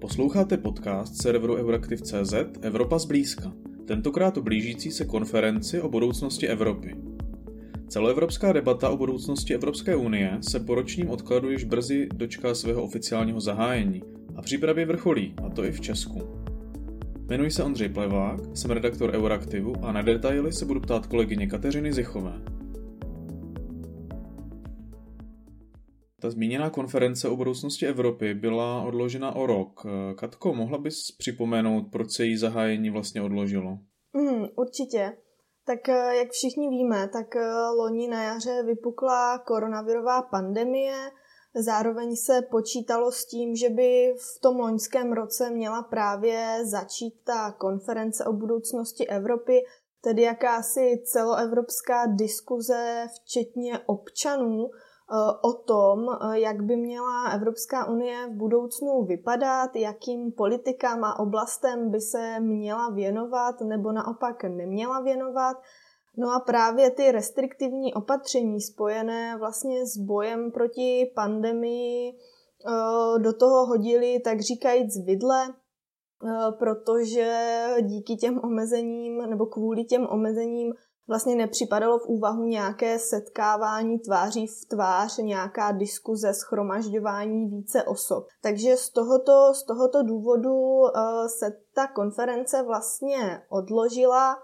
Posloucháte 0.00 0.56
podcast 0.56 1.22
serveru 1.22 1.54
Euraktiv.cz 1.54 2.34
Evropa 2.62 2.98
zblízka, 2.98 3.52
tentokrát 3.86 4.36
o 4.36 4.42
blížící 4.42 4.90
se 4.90 5.04
konferenci 5.04 5.80
o 5.80 5.88
budoucnosti 5.88 6.48
Evropy. 6.48 6.96
Celoevropská 7.88 8.52
debata 8.52 8.90
o 8.90 8.96
budoucnosti 8.96 9.54
Evropské 9.54 9.96
unie 9.96 10.38
se 10.40 10.60
po 10.60 10.74
ročním 10.74 11.10
odkladu 11.10 11.50
již 11.50 11.64
brzy 11.64 12.08
dočká 12.14 12.54
svého 12.54 12.82
oficiálního 12.82 13.40
zahájení 13.40 14.02
a 14.36 14.42
přípravě 14.42 14.86
vrcholí, 14.86 15.34
a 15.46 15.48
to 15.48 15.64
i 15.64 15.72
v 15.72 15.80
Česku. 15.80 16.20
Jmenuji 17.28 17.50
se 17.50 17.62
Ondřej 17.62 17.88
Plevák, 17.88 18.40
jsem 18.54 18.70
redaktor 18.70 19.10
Euraktivu 19.14 19.74
a 19.82 19.92
na 19.92 20.02
detaily 20.02 20.52
se 20.52 20.64
budu 20.64 20.80
ptát 20.80 21.06
kolegyně 21.06 21.46
Kateřiny 21.46 21.92
Zichové. 21.92 22.59
Ta 26.20 26.30
zmíněná 26.30 26.70
konference 26.70 27.28
o 27.28 27.36
budoucnosti 27.36 27.86
Evropy 27.86 28.34
byla 28.34 28.82
odložena 28.82 29.36
o 29.36 29.46
rok. 29.46 29.86
Katko, 30.16 30.54
mohla 30.54 30.78
bys 30.78 31.12
připomenout, 31.18 31.82
proč 31.92 32.10
se 32.12 32.24
její 32.24 32.36
zahájení 32.36 32.90
vlastně 32.90 33.22
odložilo? 33.22 33.78
Mm, 34.12 34.46
určitě. 34.56 35.16
Tak 35.66 35.88
eh, 35.88 36.16
jak 36.16 36.30
všichni 36.30 36.68
víme, 36.68 37.08
tak 37.08 37.36
eh, 37.36 37.50
loni 37.78 38.08
na 38.08 38.22
jaře 38.22 38.62
vypukla 38.62 39.38
koronavirová 39.38 40.22
pandemie, 40.22 41.10
zároveň 41.54 42.16
se 42.16 42.42
počítalo 42.50 43.12
s 43.12 43.26
tím, 43.26 43.56
že 43.56 43.68
by 43.68 44.14
v 44.18 44.40
tom 44.40 44.56
loňském 44.56 45.12
roce 45.12 45.50
měla 45.50 45.82
právě 45.82 46.58
začít 46.64 47.14
ta 47.24 47.52
konference 47.52 48.24
o 48.24 48.32
budoucnosti 48.32 49.06
Evropy, 49.06 49.60
tedy 50.00 50.22
jakási 50.22 51.02
celoevropská 51.04 52.06
diskuze, 52.06 53.06
včetně 53.14 53.78
občanů, 53.78 54.66
Eh, 54.66 54.89
o 55.42 55.52
tom, 55.52 56.08
eh, 56.08 56.40
jak 56.40 56.62
by 56.62 56.76
měla 56.76 57.30
Evropská 57.30 57.88
unie 57.88 58.26
v 58.26 58.36
budoucnu 58.36 59.04
vypadat, 59.04 59.76
jakým 59.76 60.32
politikám 60.32 61.04
a 61.04 61.18
oblastem 61.18 61.90
by 61.90 62.00
se 62.00 62.40
měla 62.40 62.90
věnovat 62.90 63.60
nebo 63.60 63.92
naopak 63.92 64.44
neměla 64.44 65.00
věnovat. 65.00 65.56
No 66.16 66.30
a 66.30 66.40
právě 66.40 66.90
ty 66.90 67.12
restriktivní 67.12 67.94
opatření 67.94 68.60
spojené 68.60 69.36
vlastně 69.38 69.86
s 69.86 69.96
bojem 69.96 70.50
proti 70.50 71.12
pandemii 71.14 72.12
eh, 72.12 73.18
do 73.18 73.32
toho 73.32 73.66
hodili, 73.66 74.20
tak 74.24 74.40
říkajíc, 74.40 75.04
vidle, 75.06 75.54
protože 76.58 77.66
díky 77.82 78.16
těm 78.16 78.40
omezením 78.44 79.30
nebo 79.30 79.46
kvůli 79.46 79.84
těm 79.84 80.06
omezením 80.06 80.72
vlastně 81.10 81.36
nepřipadalo 81.36 81.98
v 81.98 82.06
úvahu 82.06 82.44
nějaké 82.44 82.98
setkávání 82.98 83.98
tváří 83.98 84.46
v 84.46 84.64
tvář, 84.68 85.18
nějaká 85.18 85.72
diskuze, 85.72 86.34
schromažďování 86.34 87.46
více 87.46 87.82
osob. 87.82 88.26
Takže 88.42 88.76
z 88.76 88.90
tohoto, 88.90 89.54
z 89.54 89.64
tohoto 89.66 90.02
důvodu 90.02 90.54
uh, 90.54 90.88
se 91.38 91.46
ta 91.74 91.86
konference 91.86 92.62
vlastně 92.62 93.42
odložila. 93.48 94.36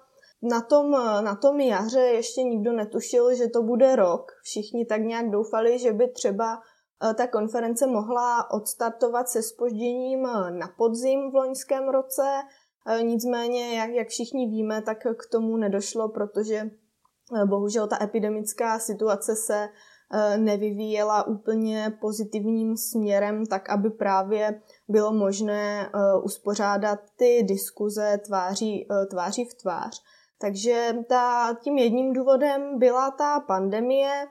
Na 0.43 0.61
tom, 0.61 0.91
na 1.21 1.37
tom 1.37 1.61
jaře 1.61 2.01
ještě 2.01 2.43
nikdo 2.43 2.73
netušil, 2.73 3.35
že 3.35 3.49
to 3.49 3.63
bude 3.63 3.97
rok. 3.97 4.33
Všichni 4.43 4.87
tak 4.87 5.01
nějak 5.01 5.31
doufali, 5.31 5.79
že 5.79 5.93
by 5.93 6.09
třeba 6.09 6.57
uh, 6.57 7.13
ta 7.13 7.27
konference 7.27 7.87
mohla 7.87 8.51
odstartovat 8.51 9.29
se 9.29 9.43
spožděním 9.43 10.23
na 10.51 10.69
podzim 10.79 11.31
v 11.31 11.35
loňském 11.35 11.89
roce, 11.89 12.23
nicméně, 13.03 13.79
jak, 13.79 13.91
jak 13.91 14.09
všichni 14.09 14.47
víme, 14.47 14.83
tak 14.83 14.99
k 14.99 15.31
tomu 15.31 15.57
nedošlo, 15.57 16.09
protože 16.09 16.55
e, 16.57 16.71
bohužel 17.47 17.87
ta 17.87 18.05
epidemická 18.05 18.79
situace 18.79 19.37
se 19.37 19.69
e, 20.13 20.39
nevyvíjela 20.39 21.27
úplně 21.27 21.99
pozitivním 22.01 22.77
směrem, 22.77 23.47
tak 23.47 23.71
aby 23.71 23.91
právě 23.91 24.63
bylo 24.89 25.13
možné 25.13 25.91
uspořádat 26.23 26.99
ty 27.17 27.43
diskuze 27.43 28.19
tváří, 28.27 28.89
tváří 29.11 29.45
v 29.45 29.55
tvář. 29.55 30.03
Takže 30.39 30.97
ta, 31.09 31.57
tím 31.63 31.79
jedním 31.79 32.13
důvodem 32.13 32.79
byla 32.79 33.11
ta 33.11 33.41
pandemie, 33.41 34.27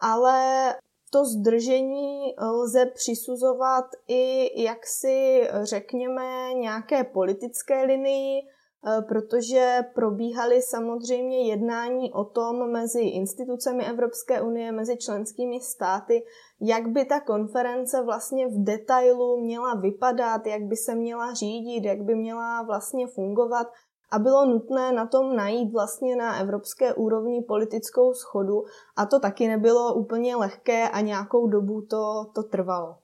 ale 0.00 0.74
to 1.10 1.24
zdržení 1.24 2.34
lze 2.40 2.86
přisuzovat 2.86 3.84
i 4.08 4.62
jaksi, 4.62 5.48
řekněme, 5.62 6.54
nějaké 6.54 7.04
politické 7.04 7.82
linii, 7.82 8.40
eh, 8.40 9.02
protože 9.02 9.80
probíhaly 9.94 10.62
samozřejmě 10.62 11.48
jednání 11.48 12.12
o 12.12 12.24
tom 12.24 12.72
mezi 12.72 13.00
institucemi 13.00 13.86
Evropské 13.86 14.40
unie, 14.40 14.72
mezi 14.72 14.96
členskými 14.96 15.60
státy, 15.60 16.22
jak 16.60 16.88
by 16.88 17.04
ta 17.04 17.20
konference 17.20 18.02
vlastně 18.02 18.46
v 18.46 18.64
detailu 18.64 19.40
měla 19.40 19.74
vypadat, 19.74 20.46
jak 20.46 20.62
by 20.62 20.76
se 20.76 20.94
měla 20.94 21.34
řídit, 21.34 21.84
jak 21.84 22.02
by 22.02 22.14
měla 22.14 22.62
vlastně 22.62 23.06
fungovat 23.06 23.66
a 24.10 24.18
bylo 24.18 24.46
nutné 24.46 24.92
na 24.92 25.06
tom 25.06 25.36
najít 25.36 25.72
vlastně 25.72 26.16
na 26.16 26.38
evropské 26.40 26.94
úrovni 26.94 27.42
politickou 27.48 28.12
schodu 28.12 28.64
a 28.96 29.06
to 29.06 29.20
taky 29.20 29.48
nebylo 29.48 29.94
úplně 29.94 30.36
lehké 30.36 30.88
a 30.88 31.00
nějakou 31.00 31.48
dobu 31.48 31.86
to, 31.90 32.24
to 32.34 32.42
trvalo. 32.42 32.96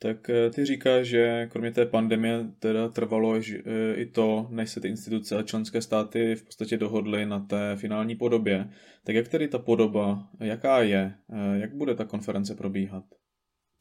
Tak 0.00 0.30
eh, 0.30 0.50
ty 0.50 0.64
říkáš, 0.64 1.06
že 1.06 1.48
kromě 1.52 1.72
té 1.72 1.86
pandemie 1.86 2.46
teda 2.58 2.88
trvalo 2.88 3.34
eh, 3.36 3.94
i 3.94 4.06
to, 4.06 4.46
než 4.50 4.70
se 4.70 4.80
ty 4.80 4.88
instituce 4.88 5.36
a 5.36 5.42
členské 5.42 5.82
státy 5.82 6.34
v 6.34 6.44
podstatě 6.44 6.76
dohodly 6.76 7.26
na 7.26 7.40
té 7.40 7.76
finální 7.76 8.16
podobě. 8.16 8.70
Tak 9.04 9.14
jak 9.14 9.28
tedy 9.28 9.48
ta 9.48 9.58
podoba, 9.58 10.28
jaká 10.40 10.82
je, 10.82 11.14
eh, 11.32 11.58
jak 11.58 11.74
bude 11.74 11.94
ta 11.94 12.04
konference 12.04 12.54
probíhat? 12.54 13.04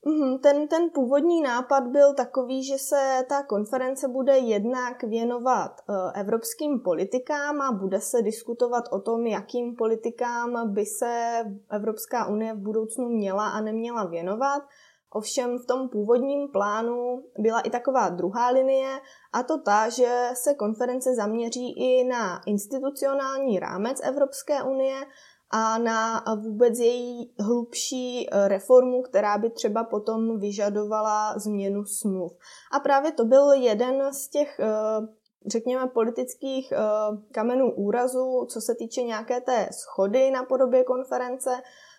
Mhm, 0.06 0.40
ten, 0.40 0.68
ten 0.68 0.90
původní 0.94 1.42
nápad 1.42 1.88
byl 1.88 2.14
takový, 2.14 2.64
že 2.64 2.78
se 2.78 3.26
ta 3.30 3.44
konference 3.44 4.08
bude 4.08 4.38
jednak 4.38 5.04
věnovat 5.04 5.72
eh, 5.90 6.20
evropským 6.20 6.80
politikám 6.80 7.62
a 7.62 7.72
bude 7.72 8.02
se 8.02 8.22
diskutovat 8.22 8.84
o 8.92 9.00
tom, 9.00 9.28
jakým 9.28 9.76
politikám 9.76 10.74
by 10.74 10.86
se 10.86 11.44
Evropská 11.72 12.28
unie 12.28 12.54
v 12.54 12.58
budoucnu 12.58 13.10
měla 13.10 13.50
a 13.50 13.62
neměla 13.62 14.06
věnovat. 14.06 14.64
Ovšem 15.10 15.58
v 15.60 15.66
tom 15.66 15.90
původním 15.90 16.48
plánu 16.48 17.24
byla 17.40 17.60
i 17.60 17.70
taková 17.70 18.10
druhá 18.10 18.50
linie, 18.50 19.00
a 19.34 19.44
to 19.44 19.58
ta, 19.58 19.90
že 19.90 20.30
se 20.34 20.54
konference 20.54 21.16
zaměří 21.16 21.72
i 21.78 22.04
na 22.04 22.42
institucionální 22.46 23.60
rámec 23.60 24.00
Evropské 24.04 24.64
unie 24.64 24.96
a 25.50 25.78
na 25.78 26.24
vůbec 26.36 26.80
její 26.80 27.34
hlubší 27.40 28.30
eh, 28.30 28.48
reformu, 28.48 29.02
která 29.02 29.38
by 29.38 29.50
třeba 29.50 29.84
potom 29.84 30.40
vyžadovala 30.40 31.40
změnu 31.40 31.86
smluv. 31.86 32.38
A 32.72 32.80
právě 32.80 33.12
to 33.12 33.26
byl 33.26 33.52
jeden 33.52 34.14
z 34.14 34.30
těch, 34.30 34.60
eh, 34.60 35.08
řekněme, 35.48 35.88
politických 35.88 36.72
eh, 36.72 36.78
kamenů 37.32 37.74
úrazu, 37.76 38.46
co 38.50 38.62
se 38.62 38.76
týče 38.76 39.04
nějaké 39.04 39.42
té 39.42 39.70
schody 39.72 40.32
na 40.32 40.44
podobě 40.44 40.84
konference, 40.84 41.50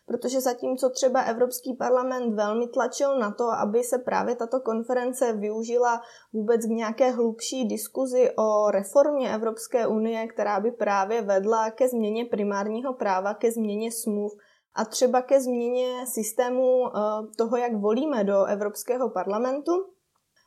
protože 0.09 0.41
zatímco 0.41 0.91
třeba 0.91 1.21
Evropský 1.21 1.75
parlament 1.75 2.35
velmi 2.35 2.69
tlačil 2.69 3.19
na 3.19 3.31
to, 3.31 3.45
aby 3.51 3.83
se 3.85 3.99
právě 3.99 4.37
tato 4.37 4.61
konference 4.61 5.33
využila 5.33 6.01
vůbec 6.33 6.67
k 6.67 6.69
nějaké 6.69 7.11
hlubší 7.11 7.69
diskuzi 7.69 8.31
o 8.39 8.71
reformě 8.71 9.35
Evropské 9.35 9.87
unie, 9.87 10.27
která 10.27 10.61
by 10.61 10.71
právě 10.71 11.23
vedla 11.23 11.71
ke 11.71 11.89
změně 11.89 12.25
primárního 12.25 12.95
práva, 12.95 13.35
ke 13.35 13.53
změně 13.53 13.93
smluv 13.93 14.33
a 14.75 14.85
třeba 14.85 15.23
ke 15.23 15.41
změně 15.41 16.07
systému 16.07 16.87
eh, 16.87 17.01
toho, 17.37 17.57
jak 17.57 17.77
volíme 17.77 18.25
do 18.25 18.45
Evropského 18.45 19.11
parlamentu, 19.11 19.73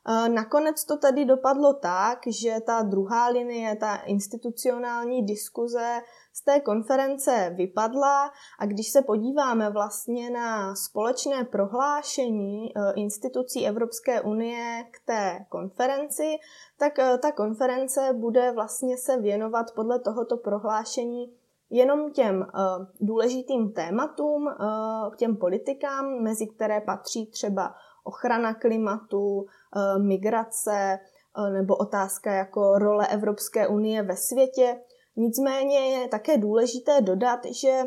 eh, 0.07 0.29
Nakonec 0.29 0.85
to 0.85 0.97
tady 0.97 1.25
dopadlo 1.25 1.73
tak, 1.73 2.19
že 2.27 2.55
ta 2.66 2.81
druhá 2.81 3.27
linie, 3.27 3.75
ta 3.75 3.95
institucionální 3.95 5.25
diskuze 5.25 6.01
z 6.34 6.44
té 6.44 6.59
konference 6.59 7.53
vypadla 7.56 8.31
a 8.59 8.66
když 8.66 8.92
se 8.92 9.02
podíváme 9.02 9.69
vlastně 9.69 10.30
na 10.30 10.75
společné 10.75 11.44
prohlášení 11.44 12.72
eh, 12.75 12.94
institucí 12.96 13.68
Evropské 13.68 14.22
unie 14.22 14.83
k 14.92 15.06
té 15.06 15.45
konferenci, 15.50 16.36
tak 16.78 17.00
eh, 17.00 17.18
ta 17.18 17.31
konference 17.31 18.13
bude 18.13 18.51
vlastně 18.51 18.98
se 18.98 19.18
věnovat 19.18 19.66
podle 19.75 20.00
tohoto 20.00 20.38
prohlášení 20.38 21.33
jenom 21.74 22.12
těm 22.12 22.39
uh, 22.39 22.86
důležitým 23.01 23.72
tématům, 23.72 24.50
těm 25.18 25.38
politikám, 25.38 26.22
mezi 26.22 26.48
které 26.48 26.81
patří 26.81 27.25
třeba 27.25 27.75
ochrana 28.04 28.54
klimatu, 28.54 29.45
migrace 29.98 31.00
nebo 31.54 31.75
otázka 31.75 32.31
jako 32.31 32.77
role 32.77 33.07
Evropské 33.07 33.68
unie 33.68 34.04
ve 34.04 34.16
světě. 34.16 34.81
Nicméně 35.16 35.80
je 35.80 36.08
také 36.08 36.38
důležité 36.38 37.02
dodat, 37.02 37.40
že 37.46 37.84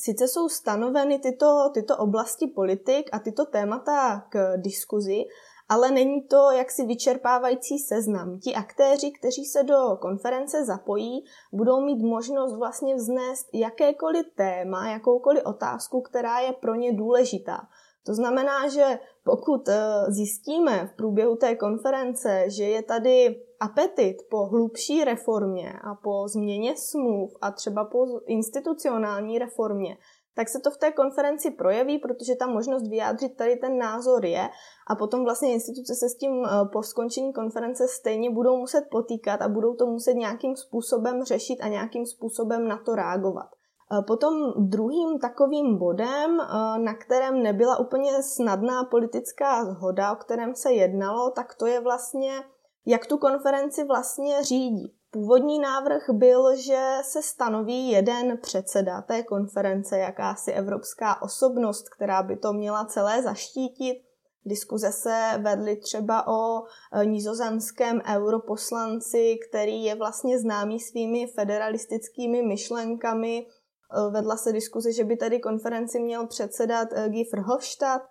sice 0.00 0.28
jsou 0.28 0.48
stanoveny 0.48 1.18
tyto, 1.18 1.70
tyto 1.74 1.96
oblasti 1.96 2.46
politik 2.46 3.10
a 3.12 3.18
tyto 3.18 3.44
témata 3.44 4.26
k 4.30 4.56
diskuzi, 4.56 5.24
ale 5.68 5.90
není 5.90 6.22
to 6.22 6.50
jaksi 6.50 6.86
vyčerpávající 6.86 7.78
seznam. 7.78 8.38
Ti 8.38 8.54
aktéři, 8.54 9.10
kteří 9.10 9.44
se 9.44 9.62
do 9.62 9.96
konference 10.00 10.64
zapojí, 10.64 11.24
budou 11.52 11.80
mít 11.80 12.02
možnost 12.02 12.56
vlastně 12.56 12.94
vznést 12.94 13.46
jakékoliv 13.52 14.26
téma, 14.36 14.88
jakoukoliv 14.88 15.42
otázku, 15.44 16.00
která 16.00 16.38
je 16.38 16.52
pro 16.52 16.74
ně 16.74 16.92
důležitá. 16.92 17.60
To 18.06 18.14
znamená, 18.14 18.68
že 18.68 18.98
Pokud 19.24 19.68
zjistíme 20.08 20.86
v 20.86 20.96
průběhu 20.96 21.36
té 21.36 21.56
konference, 21.56 22.44
že 22.46 22.64
je 22.64 22.82
tady 22.82 23.42
apetit 23.64 24.16
po 24.30 24.46
hlubší 24.46 25.04
reformě 25.04 25.72
a 25.72 25.94
po 25.94 26.28
změně 26.28 26.74
smluv 26.76 27.30
a 27.40 27.50
třeba 27.50 27.84
po 27.84 27.98
institucionální 28.26 29.38
reformě, 29.38 29.96
tak 30.36 30.48
se 30.48 30.60
to 30.60 30.70
v 30.70 30.76
té 30.76 30.92
konferenci 30.92 31.50
projeví, 31.50 31.98
protože 31.98 32.36
ta 32.36 32.46
možnost 32.46 32.88
vyjádřit 32.88 33.36
tady 33.36 33.56
ten 33.56 33.78
názor 33.78 34.24
je 34.24 34.48
a 34.90 34.94
potom 34.94 35.24
vlastně 35.24 35.52
instituce 35.52 35.94
se 35.94 36.08
s 36.08 36.16
tím 36.16 36.44
eh, 36.44 36.48
po 36.72 36.82
skončení 36.82 37.32
konference 37.32 37.88
stejně 37.88 38.30
budou 38.30 38.56
muset 38.56 38.84
potýkat 38.90 39.42
a 39.42 39.48
budou 39.48 39.74
to 39.74 39.86
muset 39.86 40.14
nějakým 40.14 40.56
způsobem 40.56 41.24
řešit 41.24 41.58
a 41.62 41.68
nějakým 41.68 42.06
způsobem 42.06 42.68
na 42.68 42.78
to 42.86 42.94
reagovat. 42.94 43.46
Eh, 43.92 44.02
potom 44.06 44.32
druhým 44.56 45.18
takovým 45.18 45.78
bodem, 45.78 46.40
eh, 46.40 46.78
na 46.78 46.94
kterém 46.94 47.42
nebyla 47.42 47.78
úplně 47.78 48.22
snadná 48.22 48.84
politická 48.84 49.64
zhoda, 49.64 50.12
o 50.12 50.16
kterém 50.16 50.54
se 50.54 50.72
jednalo, 50.72 51.30
tak 51.30 51.54
to 51.54 51.66
je 51.66 51.80
vlastně, 51.80 52.42
jak 52.86 53.06
tu 53.06 53.18
konferenci 53.18 53.84
vlastně 53.84 54.44
řídí. 54.44 54.94
Původní 55.10 55.58
návrh 55.58 56.10
byl, 56.10 56.56
že 56.56 56.92
se 57.02 57.22
stanoví 57.22 57.90
jeden 57.90 58.38
předseda 58.42 59.02
té 59.02 59.22
konference, 59.22 59.98
jakási 59.98 60.52
evropská 60.52 61.22
osobnost, 61.22 61.88
která 61.88 62.22
by 62.22 62.36
to 62.36 62.52
měla 62.52 62.84
celé 62.84 63.22
zaštítit. 63.22 64.02
Diskuze 64.46 64.92
se 64.92 65.40
vedly 65.42 65.76
třeba 65.76 66.28
o 66.28 66.62
e, 66.62 67.06
nizozemském 67.06 68.02
europoslanci, 68.14 69.36
který 69.48 69.84
je 69.84 69.94
vlastně 69.94 70.38
známý 70.38 70.80
svými 70.80 71.26
federalistickými 71.26 72.42
myšlenkami. 72.42 73.46
E, 73.46 74.10
vedla 74.10 74.36
se 74.36 74.52
diskuze, 74.52 74.92
že 74.92 75.04
by 75.04 75.16
tady 75.16 75.40
konferenci 75.40 76.00
měl 76.00 76.26
předsedat 76.26 76.88
e, 76.92 77.08
Guy 77.08 77.24
Verhofstadt, 77.32 78.02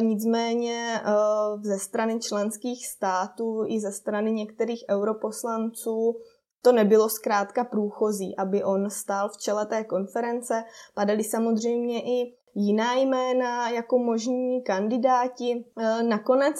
Nicméně 0.00 1.00
ze 1.62 1.78
strany 1.78 2.20
členských 2.20 2.86
států 2.86 3.64
i 3.66 3.80
ze 3.80 3.92
strany 3.92 4.32
některých 4.32 4.84
europoslanců 4.90 6.16
to 6.62 6.72
nebylo 6.72 7.08
zkrátka 7.08 7.64
průchozí, 7.64 8.36
aby 8.36 8.64
on 8.64 8.90
stál 8.90 9.28
v 9.28 9.36
čele 9.36 9.66
té 9.66 9.84
konference. 9.84 10.64
Padaly 10.94 11.24
samozřejmě 11.24 12.02
i 12.02 12.36
jiná 12.54 12.94
jména 12.94 13.68
jako 13.70 13.98
možní 13.98 14.62
kandidáti. 14.62 15.64
E, 15.78 16.02
nakonec 16.02 16.56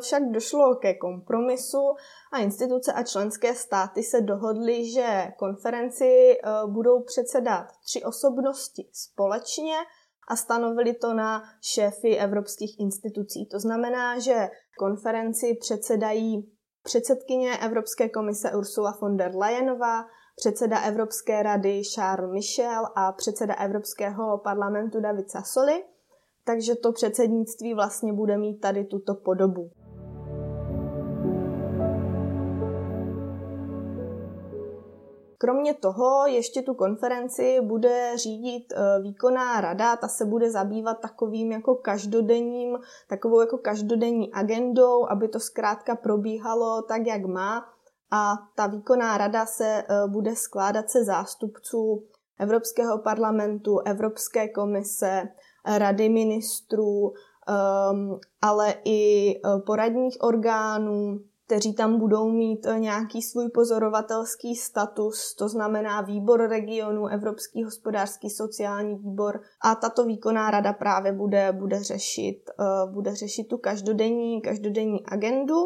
však 0.00 0.22
došlo 0.30 0.74
ke 0.74 0.94
kompromisu 0.94 1.94
a 2.32 2.38
instituce 2.38 2.92
a 2.92 3.02
členské 3.02 3.54
státy 3.54 4.02
se 4.02 4.20
dohodly, 4.20 4.90
že 4.90 5.32
konferenci 5.38 6.36
budou 6.66 7.02
předsedat 7.02 7.66
tři 7.84 8.04
osobnosti 8.04 8.88
společně 8.92 9.74
a 10.28 10.36
stanovili 10.36 10.94
to 10.94 11.14
na 11.14 11.42
šéfy 11.60 12.16
evropských 12.16 12.80
institucí. 12.80 13.46
To 13.46 13.60
znamená, 13.60 14.18
že 14.18 14.48
konferenci 14.78 15.54
předsedají 15.60 16.50
předsedkyně 16.82 17.58
Evropské 17.58 18.08
komise 18.08 18.52
Ursula 18.56 18.98
von 19.00 19.16
der 19.16 19.36
Leyenová, 19.36 20.04
předseda 20.36 20.80
Evropské 20.80 21.42
rady 21.42 21.82
Charles 21.94 22.32
Michel 22.32 22.82
a 22.96 23.12
předseda 23.12 23.54
Evropského 23.54 24.38
parlamentu 24.38 25.00
David 25.00 25.30
Sassoli, 25.30 25.84
takže 26.44 26.74
to 26.74 26.92
předsednictví 26.92 27.74
vlastně 27.74 28.12
bude 28.12 28.38
mít 28.38 28.60
tady 28.60 28.84
tuto 28.84 29.14
podobu. 29.14 29.70
Kromě 35.38 35.74
toho 35.74 36.26
ještě 36.26 36.62
tu 36.62 36.74
konferenci 36.74 37.60
bude 37.60 38.12
řídit 38.16 38.72
e, 38.72 39.02
výkonná 39.02 39.60
rada, 39.60 39.96
ta 39.96 40.08
se 40.08 40.24
bude 40.24 40.50
zabývat 40.50 41.00
takovým 41.00 41.52
jako 41.52 41.74
každodenním, 41.74 42.78
takovou 43.08 43.40
jako 43.40 43.58
každodenní 43.58 44.32
agendou, 44.32 45.10
aby 45.10 45.28
to 45.28 45.40
zkrátka 45.40 45.96
probíhalo 45.96 46.82
tak, 46.82 47.06
jak 47.06 47.24
má. 47.24 47.64
A 48.10 48.34
ta 48.56 48.66
výkonná 48.66 49.18
rada 49.18 49.46
se 49.46 49.66
e, 49.66 49.84
bude 50.06 50.36
skládat 50.36 50.90
se 50.90 51.04
zástupců 51.04 52.04
Evropského 52.38 52.98
parlamentu, 52.98 53.78
Evropské 53.78 54.48
komise, 54.48 55.22
Rady 55.66 56.08
ministrů, 56.08 57.12
ale 58.42 58.74
i 58.84 59.30
e, 59.30 59.40
poradních 59.66 60.16
orgánů, 60.20 61.20
kteří 61.46 61.74
tam 61.74 61.98
budou 61.98 62.28
mít 62.28 62.66
eh, 62.66 62.78
nějaký 62.78 63.22
svůj 63.22 63.48
pozorovatelský 63.48 64.56
status, 64.56 65.34
to 65.34 65.48
znamená 65.48 66.00
výbor 66.00 66.48
regionu, 66.48 67.06
Evropský 67.06 67.64
hospodářský 67.64 68.30
sociální 68.30 68.94
výbor 68.94 69.40
a 69.64 69.74
tato 69.74 70.04
výkonná 70.04 70.50
rada 70.50 70.72
právě 70.72 71.12
bude, 71.12 71.52
bude, 71.52 71.82
řešit, 71.82 72.42
eh, 72.60 72.92
bude 72.92 73.14
řešit 73.14 73.44
tu 73.44 73.58
každodenní, 73.58 74.40
každodenní 74.40 75.06
agendu. 75.06 75.56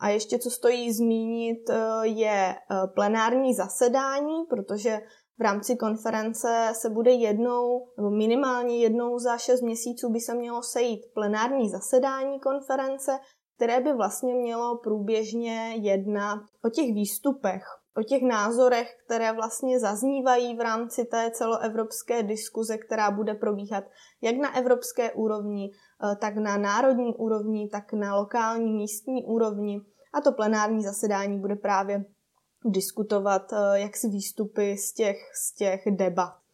A 0.00 0.08
ještě 0.08 0.38
co 0.38 0.50
stojí 0.50 0.92
zmínit 0.92 1.70
eh, 1.70 2.06
je 2.06 2.54
plenární 2.94 3.54
zasedání, 3.54 4.44
protože 4.50 5.00
v 5.38 5.42
rámci 5.42 5.76
konference 5.76 6.72
se 6.72 6.90
bude 6.90 7.10
jednou, 7.10 7.88
nebo 7.96 8.10
minimálně 8.10 8.78
jednou 8.78 9.18
za 9.18 9.38
šest 9.38 9.62
měsíců 9.62 10.12
by 10.12 10.20
se 10.20 10.34
mělo 10.34 10.62
sejít 10.62 11.00
plenární 11.14 11.70
zasedání 11.70 12.40
konference, 12.40 13.18
které 13.58 13.80
by 13.80 13.92
vlastně 13.92 14.34
mělo 14.34 14.78
průběžně 14.78 15.74
jednat 15.76 16.40
o 16.64 16.68
těch 16.68 16.94
výstupech, 16.94 17.62
o 17.96 18.02
těch 18.02 18.22
názorech, 18.22 18.96
které 19.04 19.32
vlastně 19.32 19.80
zaznívají 19.80 20.56
v 20.56 20.60
rámci 20.60 21.04
té 21.04 21.30
celoevropské 21.30 22.22
diskuze, 22.22 22.78
která 22.78 23.10
bude 23.10 23.34
probíhat 23.34 23.84
jak 24.22 24.36
na 24.36 24.56
evropské 24.56 25.12
úrovni, 25.12 25.70
eh, 25.70 26.16
tak 26.16 26.36
na 26.36 26.56
národní 26.56 27.14
úrovni, 27.14 27.68
tak 27.68 27.92
na 27.92 28.16
lokální 28.16 28.72
místní 28.72 29.24
úrovni. 29.24 29.80
A 30.14 30.20
to 30.20 30.32
plenární 30.32 30.82
zasedání 30.84 31.40
bude 31.40 31.56
právě 31.56 32.04
diskutovat 32.64 33.52
eh, 33.52 33.80
jak 33.80 33.96
si 33.96 34.08
výstupy 34.08 34.76
z 34.76 34.92
těch, 34.92 35.16
z 35.34 35.54
těch 35.54 35.80
debat. 35.90 36.47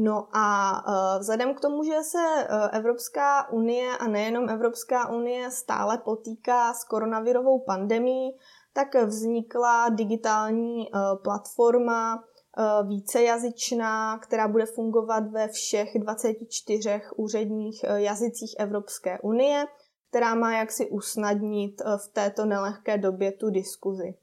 No 0.00 0.28
a 0.32 0.78
e, 1.16 1.18
vzhledem 1.18 1.54
k 1.54 1.60
tomu, 1.60 1.82
že 1.82 2.02
se 2.02 2.18
e, 2.18 2.46
Evropská 2.76 3.50
unie 3.50 3.96
a 3.96 4.08
nejenom 4.08 4.48
Evropská 4.48 5.08
unie 5.08 5.50
stále 5.50 5.98
potýká 5.98 6.74
s 6.74 6.84
koronavirovou 6.84 7.58
pandemí, 7.58 8.30
tak 8.72 8.94
vznikla 8.94 9.88
digitální 9.88 10.82
e, 10.82 10.88
platforma 11.22 12.24
vícejazyčná, 12.88 14.18
která 14.18 14.48
bude 14.48 14.66
fungovat 14.66 15.30
ve 15.30 15.48
všech 15.48 15.88
24 15.98 17.00
úředních 17.16 17.84
jazycích 17.94 18.54
Evropské 18.58 19.18
unie, 19.20 19.66
která 20.08 20.34
má 20.34 20.56
jaksi 20.56 20.90
usnadnit 20.90 21.82
v 21.96 22.12
této 22.12 22.44
nelehké 22.46 22.98
době 22.98 23.32
tu 23.32 23.50
diskuzi. 23.50 24.14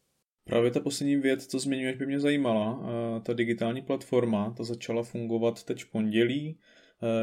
Právě 0.50 0.72
ta 0.72 0.80
poslední 0.80 1.16
věc, 1.16 1.48
co 1.48 1.60
zmiňuješ, 1.60 1.98
by 1.98 2.06
mě 2.06 2.20
zajímala. 2.20 2.80
Ta 3.26 3.34
digitální 3.34 3.82
platforma, 3.82 4.54
ta 4.58 4.64
začala 4.64 5.04
fungovat 5.04 5.64
teď 5.64 5.84
v 5.84 5.92
pondělí. 5.92 6.60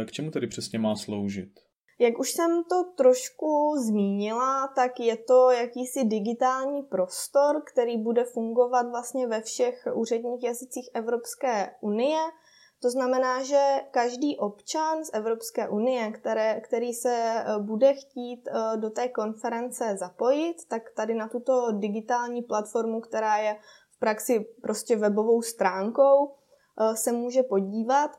K 0.07 0.12
čemu 0.12 0.31
tedy 0.31 0.47
přesně 0.47 0.79
má 0.79 0.97
sloužit? 0.97 1.61
Jak 1.99 2.19
už 2.19 2.31
jsem 2.31 2.50
to 2.69 2.85
trošku 2.97 3.75
zmínila, 3.87 4.69
tak 4.76 5.00
je 5.00 5.17
to 5.17 5.50
jakýsi 5.50 6.05
digitální 6.05 6.83
prostor, 6.83 7.62
který 7.73 7.99
bude 7.99 8.25
fungovat 8.25 8.87
vlastně 8.91 9.26
ve 9.26 9.43
všech 9.43 9.88
úředních 9.95 10.43
jazycích 10.43 10.88
Evropské 10.95 11.71
unie– 11.81 12.21
to 12.82 12.90
znamená, 12.90 13.42
že 13.42 13.80
každý 13.90 14.38
občan 14.38 15.04
z 15.04 15.10
Evropské 15.12 15.68
unie, 15.68 16.12
které, 16.12 16.60
který 16.60 16.92
se 16.92 17.14
eh, 17.14 17.58
bude 17.58 17.94
chtít 17.94 18.48
eh, 18.48 18.76
do 18.76 18.90
té 18.90 19.08
konference 19.08 19.96
zapojit, 19.96 20.56
tak 20.68 20.82
tady 20.96 21.14
na 21.14 21.28
tuto 21.28 21.72
digitální 21.72 22.42
platformu, 22.42 23.00
která 23.00 23.36
je 23.36 23.56
v 23.90 23.98
praxi 23.98 24.46
prostě 24.62 24.96
webovou 24.96 25.42
stránkou, 25.42 26.34
eh, 26.80 26.96
se 26.96 27.12
může 27.12 27.42
podívat 27.42 28.10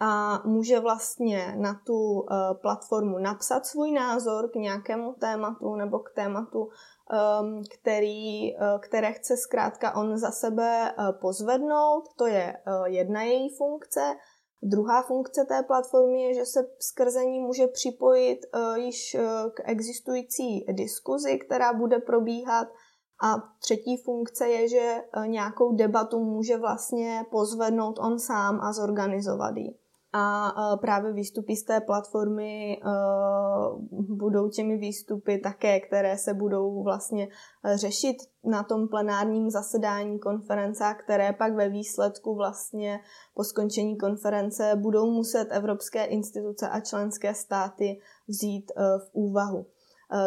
a 0.00 0.42
může 0.44 0.80
vlastně 0.80 1.54
na 1.56 1.80
tu 1.86 2.26
platformu 2.62 3.18
napsat 3.18 3.66
svůj 3.66 3.92
názor 3.92 4.50
k 4.50 4.54
nějakému 4.54 5.12
tématu 5.12 5.74
nebo 5.74 5.98
k 5.98 6.12
tématu 6.14 6.68
Um, 7.12 7.62
který, 7.74 8.56
uh, 8.56 8.80
které 8.80 9.12
chce 9.12 9.36
zkrátka 9.36 9.96
on 9.96 10.18
za 10.18 10.30
sebe 10.30 10.94
uh, 10.98 11.20
pozvednout. 11.20 12.08
To 12.16 12.26
je 12.26 12.56
jedna 12.84 13.22
její 13.22 13.56
funkce. 13.56 14.00
Druhá 14.62 15.02
funkce 15.02 15.44
té 15.44 15.62
platformy 15.62 16.22
je, 16.22 16.34
že 16.34 16.46
se 16.46 16.60
skrze 16.78 17.24
ní 17.24 17.40
může 17.40 17.66
připojit 17.66 18.38
již 18.74 19.16
k 19.54 19.62
existující 19.64 20.66
diskuzi, 20.72 21.38
která 21.38 21.72
bude 21.72 21.98
probíhat. 21.98 22.68
A 23.22 23.34
třetí 23.62 23.96
funkce 23.96 24.48
je, 24.48 24.68
že 24.68 25.02
nějakou 25.26 25.72
debatu 25.72 26.18
může 26.18 26.56
vlastně 26.56 27.26
pozvednout 27.30 27.98
on 27.98 28.18
sám 28.18 28.60
a 28.60 28.72
zorganizovat 28.72 29.56
ji. 29.56 29.83
A 30.16 30.52
právě 30.76 31.12
výstupy 31.12 31.56
z 31.56 31.64
té 31.64 31.80
platformy 31.80 32.80
budou 33.90 34.48
těmi 34.48 34.76
výstupy 34.76 35.38
také, 35.38 35.80
které 35.80 36.18
se 36.18 36.34
budou 36.34 36.82
vlastně 36.82 37.28
řešit 37.74 38.16
na 38.44 38.62
tom 38.62 38.88
plenárním 38.88 39.50
zasedání 39.50 40.18
konference, 40.18 40.84
které 41.04 41.32
pak 41.32 41.54
ve 41.54 41.68
výsledku 41.68 42.34
vlastně 42.34 43.00
po 43.34 43.44
skončení 43.44 43.96
konference 43.96 44.72
budou 44.76 45.10
muset 45.10 45.48
evropské 45.50 46.04
instituce 46.04 46.68
a 46.68 46.80
členské 46.80 47.34
státy 47.34 48.00
vzít 48.28 48.72
v 48.76 49.10
úvahu. 49.12 49.66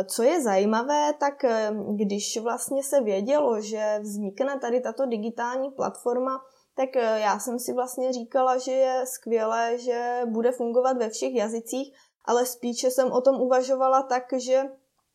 Co 0.06 0.24
je 0.24 0.42
zajímavé, 0.42 1.14
tak 1.20 1.34
když 1.96 2.40
vlastně 2.44 2.84
se 2.84 3.02
vědělo, 3.02 3.62
že 3.62 4.00
vznikne 4.02 4.60
tady 4.60 4.80
tato 4.80 5.06
digitální 5.06 5.72
platforma, 5.72 6.42
tak 6.78 6.96
eh, 6.96 7.20
já 7.20 7.40
jsem 7.40 7.60
si 7.60 7.74
vlastně 7.74 8.14
říkala, 8.14 8.58
že 8.58 8.72
je 8.72 9.06
skvělé, 9.06 9.78
že 9.78 10.22
bude 10.26 10.52
fungovat 10.52 10.98
ve 10.98 11.10
všech 11.10 11.36
jazycích, 11.36 11.94
ale 12.26 12.46
spíše 12.46 12.92
jsem 12.92 13.12
o 13.12 13.22
tom 13.22 13.42
uvažovala 13.42 14.04
tak, 14.04 14.24
že 14.38 14.64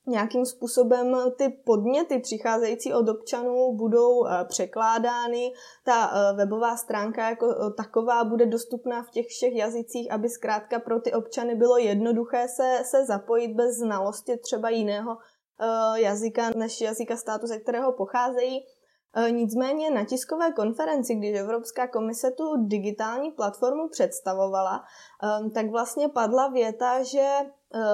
nějakým 0.06 0.46
způsobem 0.46 1.16
ty 1.38 1.48
podněty 1.48 2.18
přicházející 2.18 2.94
od 2.94 3.08
občanů 3.08 3.72
budou 3.76 4.26
eh, 4.26 4.44
překládány. 4.44 5.52
Ta 5.84 6.10
eh, 6.10 6.36
webová 6.36 6.76
stránka 6.76 7.30
jako 7.30 7.70
taková 7.70 8.24
bude 8.24 8.46
dostupná 8.46 9.02
v 9.02 9.10
těch 9.10 9.26
všech 9.26 9.54
jazycích, 9.54 10.12
aby 10.12 10.28
zkrátka 10.28 10.78
pro 10.78 11.00
ty 11.00 11.12
občany 11.12 11.54
bylo 11.54 11.76
jednoduché 11.76 12.48
se, 12.48 12.82
se 12.84 13.04
zapojit 13.06 13.54
bez 13.54 13.76
znalosti 13.76 14.36
třeba 14.36 14.70
jiného 14.70 15.16
jazyka 15.94 16.50
než 16.56 16.80
jazyka 16.80 17.16
státu, 17.16 17.46
ze 17.46 17.58
kterého 17.58 17.92
pocházejí. 17.92 18.66
E, 19.14 19.30
nicméně 19.30 19.90
na 19.90 20.04
tiskové 20.04 20.52
konferenci, 20.52 21.14
když 21.14 21.38
Evropská 21.38 21.88
komise 21.88 22.30
tu 22.30 22.56
digitální 22.56 23.30
platformu 23.30 23.88
představovala, 23.88 24.84
e, 25.46 25.50
tak 25.50 25.70
vlastně 25.70 26.08
padla 26.08 26.48
věta, 26.48 27.02
že 27.02 27.20
e, 27.20 27.46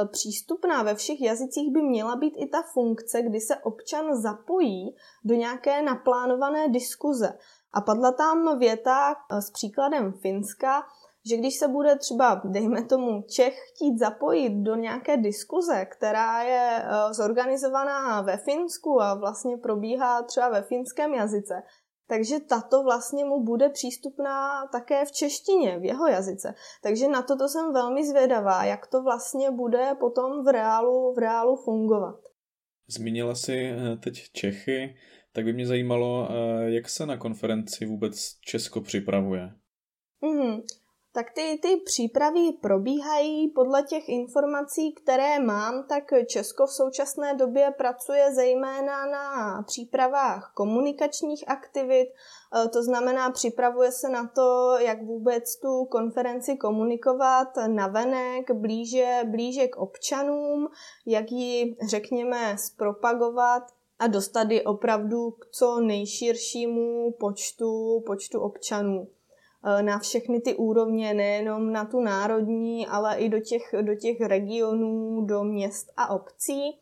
přístupná 0.06 0.82
ve 0.82 0.94
všech 0.94 1.20
jazycích 1.20 1.72
by 1.72 1.82
měla 1.82 2.16
být 2.16 2.34
i 2.36 2.46
ta 2.46 2.62
funkce, 2.62 3.22
kdy 3.22 3.40
se 3.40 3.56
občan 3.56 4.16
zapojí 4.16 4.96
do 5.24 5.34
nějaké 5.34 5.82
naplánované 5.82 6.68
diskuze. 6.68 7.38
A 7.72 7.80
padla 7.80 8.12
tam 8.12 8.58
věta 8.58 9.14
s 9.40 9.50
příkladem 9.50 10.12
Finska, 10.12 10.82
že 11.26 11.36
když 11.36 11.58
se 11.58 11.68
bude 11.68 11.96
třeba, 11.96 12.42
dejme 12.44 12.84
tomu, 12.84 13.22
Čech 13.22 13.54
chtít 13.70 13.98
zapojit 13.98 14.50
do 14.50 14.74
nějaké 14.74 15.16
diskuze, 15.16 15.84
která 15.84 16.42
je 16.42 16.82
eh, 16.82 17.14
zorganizovaná 17.14 18.22
ve 18.22 18.36
Finsku 18.36 19.02
a 19.02 19.14
vlastně 19.14 19.56
probíhá 19.56 20.22
třeba 20.22 20.48
ve 20.48 20.62
finském 20.62 21.14
jazyce, 21.14 21.62
takže 22.08 22.40
tato 22.40 22.82
vlastně 22.82 23.24
mu 23.24 23.44
bude 23.44 23.68
přístupná 23.68 24.66
také 24.72 25.04
v 25.04 25.12
češtině, 25.12 25.78
v 25.78 25.84
jeho 25.84 26.06
jazyce. 26.06 26.54
Takže 26.82 27.08
na 27.08 27.22
toto 27.22 27.48
jsem 27.48 27.72
velmi 27.72 28.06
zvědavá, 28.06 28.64
jak 28.64 28.86
to 28.86 29.02
vlastně 29.02 29.50
bude 29.50 29.94
potom 30.00 30.44
v 30.44 30.52
reálu, 30.52 31.14
v 31.14 31.18
reálu 31.18 31.56
fungovat. 31.56 32.20
Zmínila 32.88 33.34
si 33.34 33.66
eh, 33.66 33.96
teď 33.96 34.14
Čechy, 34.32 34.96
tak 35.32 35.44
by 35.44 35.52
mě 35.52 35.66
zajímalo, 35.66 36.28
eh, 36.30 36.70
jak 36.70 36.88
se 36.88 37.06
na 37.06 37.16
konferenci 37.16 37.86
vůbec 37.86 38.34
Česko 38.40 38.80
připravuje. 38.80 39.52
Mm-hmm 40.22 40.62
tak 41.12 41.26
ty, 41.32 41.58
ty 41.62 41.76
přípravy 41.76 42.52
probíhají 42.60 43.48
podle 43.48 43.82
těch 43.82 44.08
informací, 44.08 44.92
které 44.92 45.40
mám, 45.40 45.84
tak 45.88 46.04
Česko 46.26 46.66
v 46.66 46.72
současné 46.72 47.34
době 47.34 47.74
pracuje 47.78 48.34
zejména 48.34 49.06
na 49.06 49.62
přípravách 49.62 50.52
komunikačních 50.54 51.48
aktivit, 51.48 52.08
e, 52.08 52.68
to 52.68 52.82
znamená 52.82 53.30
připravuje 53.30 53.92
se 53.92 54.08
na 54.08 54.26
to, 54.34 54.76
jak 54.78 55.02
vůbec 55.02 55.56
tu 55.56 55.84
konferenci 55.84 56.56
komunikovat 56.56 57.48
navenek, 57.66 58.50
blíže, 58.50 59.20
blíže 59.24 59.68
k 59.68 59.76
občanům, 59.76 60.68
jak 61.06 61.32
ji, 61.32 61.76
řekněme, 61.88 62.56
zpropagovat 62.58 63.62
a 63.98 64.06
dostat 64.06 64.50
ji 64.50 64.62
opravdu 64.62 65.30
k 65.30 65.46
co 65.50 65.80
nejširšímu 65.80 67.12
počtu, 67.20 68.02
počtu 68.06 68.40
občanů. 68.40 69.08
Eh, 69.68 69.82
na 69.82 69.98
všechny 69.98 70.40
ty 70.40 70.54
úrovně, 70.54 71.14
nejenom 71.14 71.72
na 71.72 71.84
tu 71.84 72.00
národní, 72.00 72.86
ale 72.86 73.16
i 73.16 73.28
do 73.28 73.40
těch, 73.40 73.74
do 73.82 73.94
těch 73.94 74.20
regionů, 74.20 75.20
do 75.20 75.44
měst 75.44 75.86
a 75.96 76.14
obcí. 76.14 76.80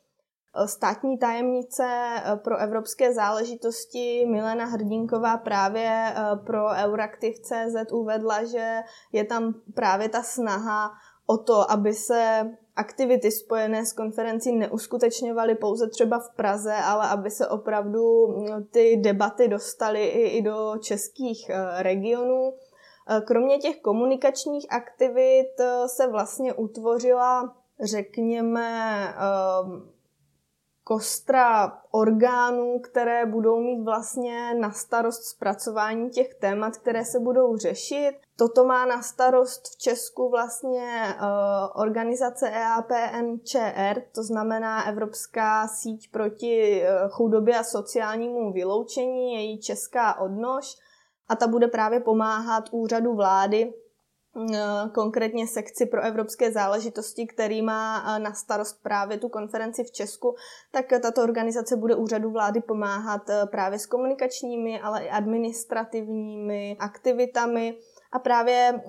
Eh, 0.56 0.68
státní 0.68 1.18
tajemnice 1.18 1.86
eh, 1.86 2.36
pro 2.36 2.56
evropské 2.56 3.14
záležitosti 3.14 4.26
Milena 4.26 4.64
Hrdinková 4.64 5.36
právě 5.36 6.14
pro 6.46 6.68
Euraktiv.cz 6.68 7.92
uvedla, 7.92 8.44
že 8.44 8.80
je 9.12 9.24
tam 9.24 9.54
právě 9.74 10.08
ta 10.08 10.22
snaha 10.22 10.90
o 11.26 11.36
to, 11.38 11.70
aby 11.70 11.92
se 11.92 12.50
aktivity 12.76 13.30
spojené 13.30 13.86
s 13.86 13.92
konferencí 13.92 14.56
neuskutečňovaly 14.56 15.54
pouze 15.54 15.88
třeba 15.88 16.18
v 16.18 16.36
Praze, 16.36 16.74
ale 16.74 17.08
aby 17.08 17.30
se 17.30 17.48
opravdu 17.48 18.26
ty 18.70 18.96
debaty 18.96 19.48
dostaly 19.48 20.04
i, 20.04 20.38
i 20.38 20.42
do 20.42 20.74
českých 20.80 21.50
regionů. 21.78 22.52
Eh, 23.08 23.20
kromě 23.20 23.58
těch 23.58 23.80
komunikačních 23.80 24.66
aktivit 24.72 25.60
eh, 25.60 25.88
se 25.88 26.06
vlastně 26.08 26.52
utvořila, 26.52 27.56
řekněme, 27.80 29.08
ehm, 29.08 29.90
kostra 30.84 31.78
orgánů, 31.90 32.78
které 32.78 33.26
budou 33.26 33.60
mít 33.60 33.84
vlastně 33.84 34.54
na 34.54 34.70
starost 34.70 35.24
zpracování 35.24 36.10
těch 36.10 36.34
témat, 36.34 36.76
které 36.76 37.04
se 37.04 37.20
budou 37.20 37.56
řešit. 37.56 38.12
Toto 38.36 38.64
má 38.64 38.86
na 38.86 39.02
starost 39.02 39.68
v 39.68 39.78
Česku 39.78 40.30
vlastně 40.30 41.16
uh, 41.20 41.82
organizace 41.82 42.50
EAPNČR, 42.50 44.02
to 44.14 44.22
znamená 44.22 44.88
Evropská 44.88 45.68
síť 45.68 46.10
proti 46.10 46.82
chudobě 47.10 47.58
a 47.58 47.64
sociálnímu 47.64 48.52
vyloučení, 48.52 49.34
její 49.34 49.58
česká 49.58 50.20
odnož 50.20 50.76
a 51.28 51.36
ta 51.36 51.46
bude 51.46 51.68
právě 51.68 52.00
pomáhat 52.00 52.64
úřadu 52.72 53.14
vlády, 53.14 53.74
eh, 54.54 54.58
konkrétně 54.94 55.46
sekci 55.46 55.86
pro 55.86 56.02
evropské 56.02 56.52
záležitosti, 56.52 57.26
který 57.26 57.62
má 57.62 58.04
eh, 58.06 58.18
na 58.18 58.32
starost 58.32 58.82
právě 58.82 59.18
tu 59.18 59.28
konferenci 59.28 59.84
v 59.84 59.92
Česku, 59.92 60.34
tak 60.72 60.86
tato 61.02 61.22
organizace 61.22 61.76
bude 61.76 61.94
úřadu 61.94 62.30
vlády 62.30 62.60
pomáhat 62.60 63.30
eh, 63.30 63.46
právě 63.46 63.78
s 63.78 63.86
komunikačními, 63.86 64.80
ale 64.80 65.04
i 65.04 65.08
administrativními 65.08 66.76
aktivitami, 66.80 67.78
a 68.12 68.18
právě 68.18 68.80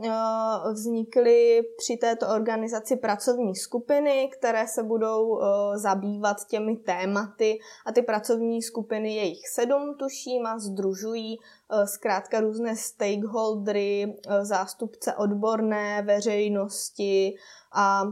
vznikly 0.73 1.61
při 1.77 1.97
této 1.97 2.27
organizaci 2.27 2.95
pracovní 2.95 3.55
skupiny, 3.55 4.29
které 4.37 4.67
se 4.67 4.83
budou 4.83 5.39
zabývat 5.75 6.37
těmi 6.47 6.75
tématy 6.75 7.59
a 7.85 7.91
ty 7.91 8.01
pracovní 8.01 8.61
skupiny, 8.61 9.15
je 9.15 9.23
jich 9.23 9.47
sedm 9.47 9.95
tuším 9.99 10.45
a 10.45 10.59
združují 10.59 11.37
zkrátka 11.85 12.39
různé 12.39 12.75
stakeholdery, 12.75 14.15
zástupce 14.41 15.15
odborné 15.15 16.01
veřejnosti 16.01 17.35
a 17.73 18.03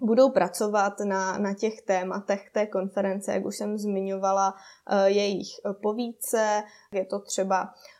budou 0.00 0.30
pracovat 0.30 1.00
na, 1.04 1.38
na 1.38 1.54
těch 1.54 1.82
tématech 1.82 2.50
té 2.50 2.66
konference, 2.66 3.32
jak 3.32 3.46
už 3.46 3.56
jsem 3.56 3.78
zmiňovala, 3.78 4.54
jejich 5.06 5.48
povíce. 5.82 6.62
Je 6.92 7.04
to 7.04 7.18
třeba 7.18 7.68
Eh, 7.68 7.99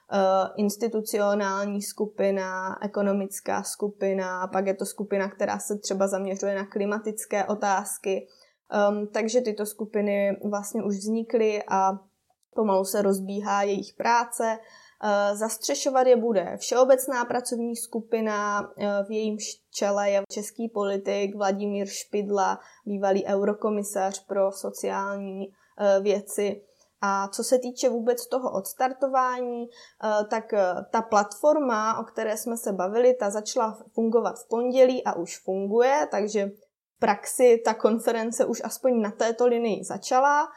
institucionální 0.57 1.83
skupina, 1.83 2.79
ekonomická 2.83 3.63
skupina, 3.63 4.47
pak 4.47 4.67
je 4.67 4.75
to 4.75 4.87
skupina, 4.87 5.31
která 5.31 5.59
se 5.59 5.79
třeba 5.79 6.09
zaměřuje 6.09 6.55
na 6.55 6.67
klimatické 6.67 7.45
otázky. 7.45 8.27
Um, 8.91 9.07
takže 9.07 9.41
tyto 9.41 9.67
skupiny 9.67 10.37
vlastně 10.51 10.83
už 10.83 10.97
vznikly 10.97 11.63
a 11.69 11.93
pomalu 12.55 12.85
se 12.85 13.03
rozbíhá 13.03 13.63
jejich 13.63 13.95
práce. 13.97 14.59
Uh, 15.05 15.37
zastřešovat 15.37 16.07
je 16.07 16.17
bude 16.17 16.57
Všeobecná 16.57 17.25
pracovní 17.25 17.77
skupina, 17.77 18.61
uh, 18.61 18.85
v 19.09 19.11
jejím 19.11 19.37
čele 19.75 20.11
je 20.11 20.23
český 20.33 20.69
politik 20.69 21.37
Vladimír 21.37 21.87
Špidla, 21.87 22.59
bývalý 22.87 23.25
eurokomisař 23.25 24.27
pro 24.27 24.53
sociální 24.53 25.53
věci. 26.03 26.63
A 27.03 27.29
co 27.29 27.45
se 27.45 27.59
týče 27.59 27.89
vůbec 27.89 28.27
toho 28.27 28.53
odstartování, 28.53 29.65
eh, 29.69 30.25
tak 30.25 30.53
eh, 30.53 30.75
ta 30.91 31.03
platforma, 31.03 31.99
o 31.99 32.05
které 32.05 32.37
jsme 32.37 32.57
se 32.57 32.73
bavili, 32.73 33.15
ta 33.15 33.31
začala 33.31 33.79
fungovat 33.95 34.39
v 34.39 34.49
pondělí 34.49 35.05
a 35.05 35.13
už 35.13 35.39
funguje, 35.45 36.09
takže 36.11 36.47
v 36.47 36.99
praxi 36.99 37.63
ta 37.65 37.75
konference 37.75 38.45
už 38.45 38.63
aspoň 38.65 39.01
na 39.01 39.11
této 39.11 39.47
linii 39.47 39.85
začala. 39.85 40.49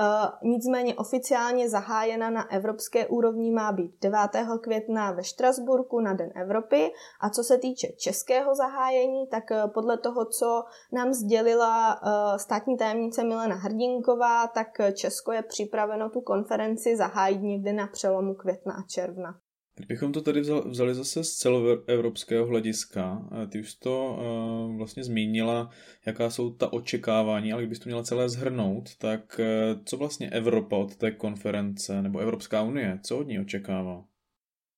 Eh, 0.00 0.28
nicméně 0.42 0.94
oficiálně 0.94 1.68
zahájena 1.68 2.30
na 2.30 2.52
evropské 2.52 3.06
úrovni 3.06 3.50
má 3.50 3.72
být 3.72 3.94
9. 4.00 4.18
května 4.58 5.12
ve 5.12 5.24
Štrasburku 5.24 6.00
na 6.00 6.14
Den 6.14 6.30
Evropy. 6.34 6.92
A 7.20 7.30
co 7.30 7.42
se 7.42 7.58
týče 7.58 7.88
českého 7.88 8.54
zahájení, 8.54 9.26
tak 9.26 9.50
eh, 9.50 9.62
podle 9.74 9.98
toho, 9.98 10.24
co 10.24 10.64
nám 10.92 11.12
sdělila 11.12 12.00
eh, 12.02 12.38
státní 12.38 12.76
tajemnice 12.76 13.24
Milena 13.24 13.56
Hrdinková, 13.56 14.46
tak 14.46 14.68
Česko 14.94 15.32
je 15.32 15.42
připraveno 15.42 16.10
tu 16.10 16.20
konferenci 16.20 16.96
zahájit 16.96 17.42
někde 17.42 17.72
na 17.72 17.86
přelomu 17.86 18.34
května 18.34 18.74
a 18.74 18.82
června. 18.82 19.34
Kdybychom 19.78 20.12
to 20.12 20.20
tady 20.20 20.40
vzali 20.40 20.94
zase 20.94 21.24
z 21.24 21.34
celoevropského 21.34 22.46
hlediska, 22.46 23.28
ty 23.52 23.60
už 23.60 23.74
to 23.74 24.18
uh, 24.18 24.76
vlastně 24.76 25.04
zmínila, 25.04 25.70
jaká 26.06 26.30
jsou 26.30 26.50
ta 26.50 26.72
očekávání, 26.72 27.52
ale 27.52 27.62
kdybys 27.62 27.78
to 27.78 27.88
měla 27.88 28.02
celé 28.02 28.28
zhrnout, 28.28 28.96
tak 28.96 29.40
uh, 29.40 29.84
co 29.84 29.96
vlastně 29.96 30.30
Evropa 30.30 30.76
od 30.76 30.96
té 30.96 31.10
konference, 31.10 32.02
nebo 32.02 32.18
Evropská 32.18 32.62
unie, 32.62 33.00
co 33.02 33.18
od 33.18 33.26
ní 33.26 33.40
očekává? 33.40 34.04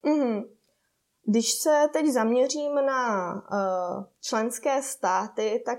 Mm-hmm. 0.04 0.42
Když 1.26 1.52
se 1.52 1.84
teď 1.92 2.06
zaměřím 2.06 2.74
na 2.74 3.34
členské 4.22 4.82
státy, 4.82 5.62
tak 5.66 5.78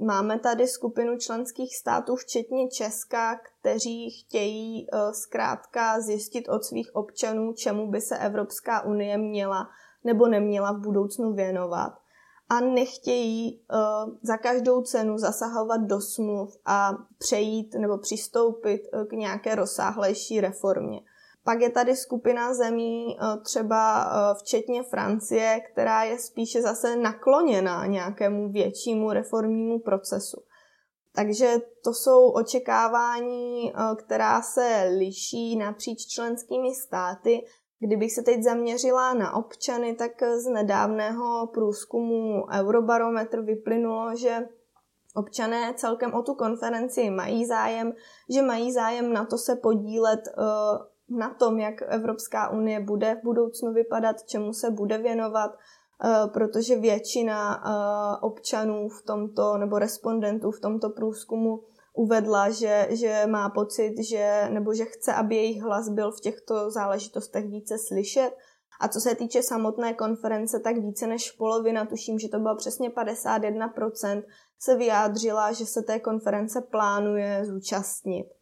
Máme 0.00 0.38
tady 0.38 0.66
skupinu 0.66 1.18
členských 1.18 1.76
států, 1.76 2.16
včetně 2.16 2.68
Česka, 2.68 3.36
kteří 3.36 4.10
chtějí 4.10 4.86
uh, 4.92 5.12
zkrátka 5.12 6.00
zjistit 6.00 6.48
od 6.48 6.64
svých 6.64 6.90
občanů, 6.94 7.52
čemu 7.52 7.90
by 7.90 8.00
se 8.00 8.18
Evropská 8.18 8.84
unie 8.84 9.18
měla 9.18 9.68
nebo 10.04 10.28
neměla 10.28 10.72
v 10.72 10.80
budoucnu 10.80 11.32
věnovat. 11.32 11.92
A 12.48 12.60
nechtějí 12.60 13.64
uh, 13.72 14.14
za 14.22 14.36
každou 14.36 14.82
cenu 14.82 15.18
zasahovat 15.18 15.80
do 15.80 16.00
smluv 16.00 16.56
a 16.64 16.92
přejít 17.18 17.74
nebo 17.74 17.98
přistoupit 17.98 18.82
uh, 18.92 19.04
k 19.04 19.12
nějaké 19.12 19.54
rozsáhlejší 19.54 20.40
reformě. 20.40 21.00
Pak 21.48 21.60
je 21.60 21.70
tady 21.70 21.96
skupina 21.96 22.54
zemí, 22.54 23.16
eh, 23.20 23.40
třeba 23.44 24.04
eh, 24.04 24.34
včetně 24.38 24.82
Francie, 24.82 25.60
která 25.72 26.02
je 26.02 26.18
spíše 26.18 26.62
zase 26.62 26.96
nakloněná 26.96 27.86
nějakému 27.86 28.52
většímu 28.52 29.12
reformnímu 29.12 29.78
procesu. 29.78 30.42
Takže 31.14 31.54
to 31.84 31.94
jsou 31.94 32.30
očekávání, 32.30 33.72
eh, 33.72 33.96
která 33.96 34.42
se 34.42 34.90
liší 34.98 35.56
napříč 35.56 36.06
členskými 36.06 36.74
státy. 36.74 37.44
Kdybych 37.80 38.12
se 38.12 38.22
teď 38.22 38.42
zaměřila 38.42 39.14
na 39.14 39.36
občany, 39.36 39.94
tak 39.94 40.22
z 40.22 40.46
nedávného 40.46 41.46
průzkumu 41.54 42.46
Eurobarometr 42.52 43.40
vyplynulo, 43.40 44.16
že 44.16 44.48
občané 45.14 45.74
celkem 45.76 46.14
o 46.14 46.22
tu 46.22 46.34
konferenci 46.34 47.10
mají 47.10 47.46
zájem, 47.46 47.92
že 48.30 48.42
mají 48.42 48.72
zájem 48.72 49.12
na 49.12 49.24
to 49.24 49.38
se 49.38 49.56
podílet 49.56 50.20
na 51.10 51.34
tom, 51.34 51.58
jak 51.58 51.74
Evropská 51.88 52.48
unie 52.48 52.80
bude 52.80 53.14
v 53.14 53.24
budoucnu 53.24 53.72
vypadat, 53.72 54.22
čemu 54.22 54.52
se 54.52 54.70
bude 54.70 54.98
věnovat, 54.98 55.50
eh, 56.04 56.28
protože 56.32 56.76
většina 56.76 57.56
eh, 57.56 58.20
občanů 58.20 58.88
v 58.88 59.02
tomto, 59.02 59.58
nebo 59.58 59.78
respondentů 59.78 60.50
v 60.50 60.60
tomto 60.60 60.90
průzkumu 60.90 61.60
uvedla, 61.98 62.50
že, 62.50 62.88
že 62.90 63.22
má 63.26 63.50
pocit, 63.50 63.94
že, 64.10 64.48
nebo 64.50 64.74
že 64.74 64.84
chce, 64.84 65.14
aby 65.14 65.36
jejich 65.36 65.62
hlas 65.62 65.88
byl 65.88 66.12
v 66.12 66.20
těchto 66.20 66.70
záležitostech 66.70 67.44
více 67.48 67.74
slyšet. 67.88 68.30
A 68.80 68.88
co 68.88 69.00
se 69.00 69.14
týče 69.14 69.42
samotné 69.42 69.94
konference, 69.94 70.60
tak 70.60 70.76
více 70.76 71.06
než 71.06 71.30
polovina, 71.30 71.86
tuším, 71.86 72.18
že 72.18 72.28
to 72.28 72.38
bylo 72.38 72.56
přesně 72.56 72.90
51%, 72.90 74.22
se 74.58 74.76
vyjádřila, 74.76 75.52
že 75.52 75.66
se 75.66 75.82
té 75.82 76.00
konference 76.00 76.60
plánuje 76.60 77.44
zúčastnit. 77.44 78.37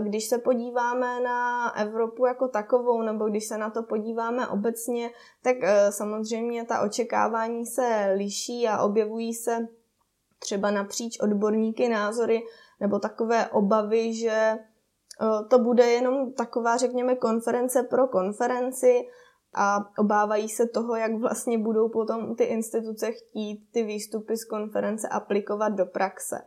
Když 0.00 0.28
se 0.28 0.38
podíváme 0.38 1.20
na 1.20 1.70
Evropu 1.76 2.26
jako 2.26 2.48
takovou, 2.48 3.02
nebo 3.02 3.28
když 3.28 3.48
se 3.48 3.58
na 3.58 3.70
to 3.70 3.82
podíváme 3.82 4.48
obecně, 4.48 5.10
tak 5.42 5.56
e, 5.62 5.92
samozřejmě 5.92 6.64
ta 6.64 6.80
očekávání 6.80 7.66
se 7.66 8.12
liší 8.16 8.68
a 8.68 8.82
objevují 8.82 9.34
se 9.34 9.68
třeba 10.38 10.70
napříč 10.70 11.20
odborníky 11.20 11.88
názory 11.88 12.42
nebo 12.80 12.98
takové 12.98 13.46
obavy, 13.48 14.14
že 14.14 14.30
e, 14.30 14.58
to 15.50 15.58
bude 15.58 15.86
jenom 15.86 16.32
taková, 16.32 16.76
řekněme, 16.76 17.16
konference 17.16 17.82
pro 17.82 18.06
konferenci 18.06 19.08
a 19.54 19.78
obávají 19.98 20.48
se 20.48 20.66
toho, 20.66 20.96
jak 20.96 21.14
vlastně 21.14 21.58
budou 21.58 21.88
potom 21.88 22.36
ty 22.36 22.44
instituce 22.44 23.12
chtít 23.12 23.68
ty 23.72 23.82
výstupy 23.82 24.36
z 24.36 24.44
konference 24.44 25.08
aplikovat 25.08 25.68
do 25.68 25.86
praxe. 25.86 26.38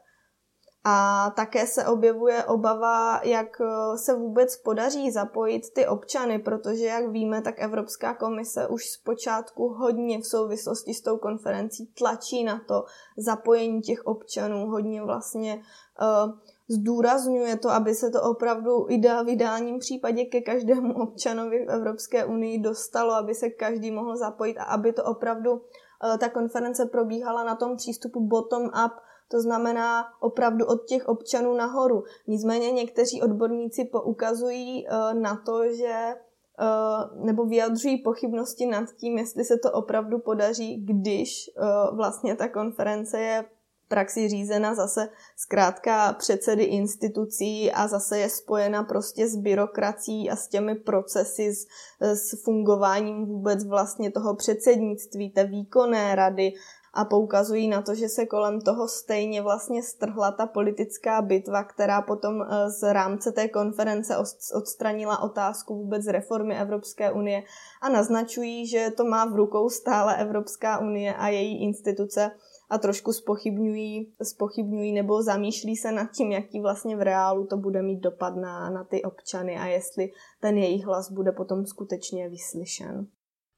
A 0.83 1.29
také 1.35 1.67
se 1.67 1.85
objevuje 1.85 2.43
obava, 2.43 3.21
jak 3.23 3.61
eh, 3.61 3.97
se 3.97 4.13
vůbec 4.13 4.57
podaří 4.57 5.11
zapojit 5.11 5.73
ty 5.73 5.87
občany, 5.87 6.39
protože, 6.39 6.85
jak 6.85 7.09
víme, 7.09 7.41
tak 7.41 7.59
Evropská 7.59 8.13
komise 8.13 8.67
už 8.67 8.89
zpočátku 8.89 9.67
hodně 9.67 10.19
v 10.19 10.25
souvislosti 10.25 10.93
s 10.93 11.01
tou 11.01 11.17
konferencí 11.17 11.85
tlačí 11.85 12.43
na 12.43 12.61
to 12.67 12.85
zapojení 13.17 13.81
těch 13.81 14.05
občanů, 14.05 14.67
hodně 14.67 15.03
vlastně 15.03 15.61
uh, 16.01 16.33
zdůrazňuje 16.69 17.57
to, 17.57 17.69
aby 17.69 17.95
se 17.95 18.09
to 18.09 18.21
opravdu 18.21 18.85
v 18.85 19.29
ideálním 19.29 19.79
případě 19.79 20.25
ke 20.25 20.41
každému 20.41 20.93
občanovi 20.93 21.65
v 21.65 21.69
Evropské 21.69 22.25
unii 22.25 22.59
dostalo, 22.59 23.13
aby 23.13 23.35
se 23.35 23.49
každý 23.49 23.91
mohl 23.91 24.17
zapojit 24.17 24.57
a 24.57 24.63
aby 24.63 24.93
to 24.93 25.03
opravdu 25.03 25.51
uh, 25.51 26.17
ta 26.17 26.29
konference 26.29 26.85
probíhala 26.85 27.43
na 27.43 27.55
tom 27.55 27.75
přístupu 27.75 28.27
bottom-up, 28.27 28.91
to 29.31 29.41
znamená 29.41 30.05
opravdu 30.19 30.65
od 30.65 30.85
těch 30.85 31.07
občanů 31.07 31.53
nahoru. 31.53 32.03
Nicméně 32.27 32.71
někteří 32.71 33.21
odborníci 33.21 33.85
poukazují 33.85 34.87
eh, 34.87 35.13
na 35.13 35.41
to, 35.45 35.73
že 35.73 35.93
eh, 35.93 37.25
nebo 37.25 37.45
vyjadřují 37.45 37.97
pochybnosti 37.97 38.65
nad 38.65 38.85
tím, 38.91 39.17
jestli 39.17 39.45
se 39.45 39.57
to 39.57 39.71
opravdu 39.71 40.19
podaří, 40.19 40.85
když 40.85 41.49
eh, 41.49 41.95
vlastně 41.95 42.35
ta 42.35 42.47
konference 42.47 43.19
je 43.19 43.45
praxi 43.91 44.29
řízena 44.29 44.75
zase 44.75 45.09
zkrátka 45.37 46.13
předsedy 46.13 46.63
institucí 46.63 47.71
a 47.71 47.87
zase 47.87 48.19
je 48.19 48.29
spojena 48.29 48.83
prostě 48.83 49.27
s 49.27 49.35
byrokracií 49.35 50.29
a 50.29 50.35
s 50.35 50.47
těmi 50.47 50.75
procesy, 50.75 51.55
s, 51.55 51.67
s 51.99 52.43
fungováním 52.43 53.25
vůbec 53.25 53.65
vlastně 53.65 54.11
toho 54.11 54.35
předsednictví, 54.35 55.29
té 55.29 55.43
výkonné 55.43 56.15
rady, 56.15 56.53
a 56.93 57.05
poukazují 57.05 57.67
na 57.67 57.81
to, 57.81 57.95
že 57.95 58.09
se 58.09 58.25
kolem 58.25 58.61
toho 58.61 58.87
stejně 58.87 59.41
vlastně 59.41 59.83
strhla 59.83 60.31
ta 60.31 60.45
politická 60.45 61.21
bitva, 61.21 61.63
která 61.63 62.01
potom 62.01 62.41
eh, 62.41 62.69
z 62.69 62.93
rámce 62.93 63.31
té 63.31 63.47
konference 63.47 64.17
odstranila 64.55 65.21
otázku 65.21 65.75
vůbec 65.75 66.07
reformy 66.07 66.59
Evropské 66.59 67.11
unie 67.11 67.43
a 67.81 67.89
naznačují, 67.89 68.67
že 68.67 68.91
to 68.97 69.03
má 69.05 69.25
v 69.25 69.35
rukou 69.35 69.69
stále 69.69 70.17
Evropská 70.17 70.79
unie 70.79 71.15
a 71.15 71.27
její 71.27 71.63
instituce 71.63 72.31
a 72.69 72.77
trošku 72.77 73.13
spochybňují, 73.13 74.13
spochybňují 74.23 74.93
nebo 74.93 75.23
zamýšlí 75.23 75.75
se 75.75 75.91
nad 75.91 76.11
tím, 76.11 76.31
jaký 76.31 76.59
vlastně 76.59 76.95
v 76.95 77.01
reálu 77.01 77.47
to 77.47 77.57
bude 77.57 77.81
mít 77.81 77.99
dopad 77.99 78.35
na, 78.35 78.69
na 78.69 78.83
ty 78.83 79.03
občany 79.03 79.57
a 79.57 79.65
jestli 79.65 80.11
ten 80.41 80.57
jejich 80.57 80.85
hlas 80.85 81.11
bude 81.11 81.31
potom 81.31 81.65
skutečně 81.65 82.29
vyslyšen. 82.29 83.07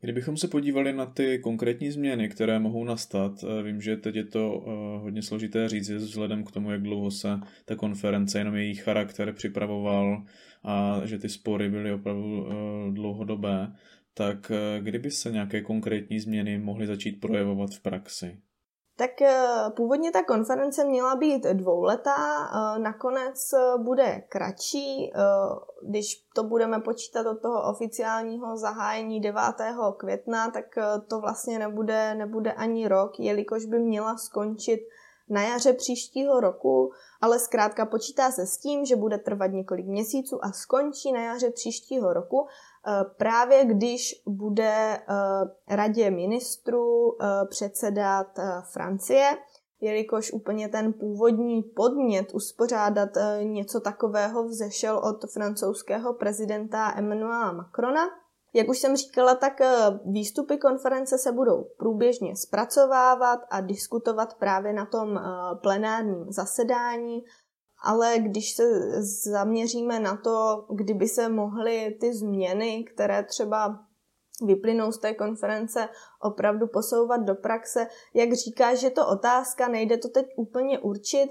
Kdybychom 0.04 0.38
se 0.38 0.48
podívali 0.48 0.94
na 0.94 1.06
ty 1.06 1.40
konkrétní 1.40 1.92
změny, 1.92 2.30
které 2.30 2.60
mohou 2.60 2.84
nastat, 2.84 3.32
eh, 3.44 3.64
vím, 3.64 3.82
že 3.82 3.98
teď 3.98 4.16
je 4.16 4.26
to 4.26 4.64
eh, 4.68 5.00
hodně 5.00 5.22
složité 5.22 5.70
říct 5.70 5.90
vzhledem 5.90 6.44
k 6.44 6.52
tomu, 6.52 6.72
jak 6.72 6.82
dlouho 6.82 7.12
se 7.12 7.40
ta 7.66 7.76
konference, 7.76 8.38
jenom 8.38 8.56
její 8.56 8.76
charakter 8.76 9.34
připravoval 9.34 10.24
a 10.64 11.02
že 11.06 11.18
ty 11.18 11.30
spory 11.30 11.70
byly 11.70 11.94
opravdu 11.94 12.48
eh, 12.48 12.54
dlouhodobé, 12.92 13.72
tak 14.14 14.52
kdyby 14.80 15.12
se 15.12 15.32
nějaké 15.32 15.62
konkrétní 15.62 16.20
změny 16.20 16.58
mohly 16.58 16.88
začít 16.88 17.20
projevovat 17.20 17.70
v 17.74 17.82
praxi? 17.82 18.38
Tak 18.96 19.22
eh, 19.22 19.48
původně 19.76 20.12
ta 20.12 20.24
konference 20.24 20.86
měla 20.86 21.16
být 21.16 21.44
dvouletá, 21.44 22.16
eh, 22.16 22.80
nakonec 22.80 23.54
eh, 23.54 23.78
bude 23.78 24.22
kratší, 24.30 25.14
když 25.88 26.26
to 26.36 26.44
budeme 26.44 26.80
počítat 26.80 27.26
od 27.26 27.42
toho 27.42 27.70
oficiálního 27.72 28.58
zahájení 28.58 29.20
9. 29.20 29.42
května, 29.98 30.52
tak 30.52 30.66
to 31.08 31.20
vlastně 31.20 31.60
nebude, 31.60 32.16
nebude 32.16 32.54
ani 32.54 32.88
rok, 32.88 33.20
jelikož 33.20 33.66
by 33.66 33.80
měla 33.80 34.18
skončit 34.18 34.80
na 35.30 35.42
jaře 35.42 35.74
příštího 35.74 36.40
roku, 36.40 36.92
ale 37.22 37.40
zkrátka 37.40 37.86
počítá 37.86 38.32
se 38.32 38.46
s 38.46 38.58
tím, 38.58 38.86
že 38.86 38.96
bude 38.96 39.18
trvat 39.18 39.48
několik 39.48 39.86
měsíců 39.86 40.46
a 40.46 40.52
skončí 40.52 41.12
na 41.12 41.22
jaře 41.22 41.52
příštího 41.52 42.14
roku 42.14 42.48
právě 43.18 43.66
když 43.66 44.22
bude 44.28 44.98
eh, 44.98 45.76
radě 45.76 46.12
ministrů 46.12 47.18
eh, 47.22 47.26
předsedat 47.50 48.28
Francie, 48.74 49.38
jelikož 49.82 50.32
úplně 50.34 50.70
ten 50.70 50.94
původní 50.94 51.64
podnět 51.64 52.34
uspořádat 52.34 53.10
něco 53.44 53.80
takového 53.80 54.44
vzešel 54.44 54.98
od 54.98 55.32
francouzského 55.32 56.14
prezidenta 56.14 56.94
Emmanuela 56.98 57.52
Macrona. 57.52 58.02
Jak 58.56 58.70
už 58.70 58.80
jsem 58.80 58.96
říkala, 58.96 59.36
tak 59.36 59.54
výstupy 60.06 60.58
konference 60.58 61.18
se 61.18 61.32
budou 61.32 61.64
průběžně 61.78 62.36
zpracovávat 62.36 63.40
a 63.50 63.62
diskutovat 63.62 64.34
právě 64.34 64.74
na 64.74 64.86
tom 64.86 65.20
plenárním 65.62 66.26
zasedání 66.30 67.24
ale 67.84 68.20
když 68.20 68.56
se 68.56 68.64
zaměříme 69.32 70.00
na 70.00 70.18
to, 70.18 70.66
kdyby 70.76 71.08
se 71.08 71.30
mohly 71.30 71.98
ty 72.00 72.14
změny, 72.14 72.84
které 72.94 73.24
třeba 73.24 73.80
vyplynou 74.46 74.92
z 74.92 74.98
té 74.98 75.14
konference, 75.14 75.90
opravdu 76.22 76.68
posouvat 76.68 77.22
do 77.22 77.36
praxe, 77.36 77.88
jak 78.14 78.34
říká, 78.34 78.76
že 78.76 78.90
to 78.90 79.08
otázka, 79.08 79.68
nejde 79.68 79.98
to 79.98 80.10
teď 80.10 80.26
úplně 80.38 80.80
určit, 80.80 81.30